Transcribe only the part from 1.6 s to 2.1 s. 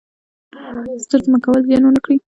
زیان ونه